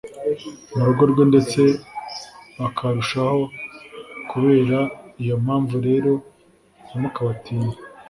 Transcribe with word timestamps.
Mu 0.75 0.81
rugo 0.87 1.03
rwe 1.11 1.23
ndetse 1.31 1.61
bakarushaho 2.59 3.41
kubera 4.29 4.77
iyo 5.21 5.35
mpamvu 5.43 5.75
rero 5.87 6.11
ntimukabatinye 6.85 7.73